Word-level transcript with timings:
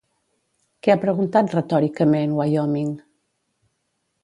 Què 0.87 0.93
ha 0.93 0.99
preguntat, 1.03 1.53
retòricament, 1.57 2.35
Wyoming? 2.41 2.91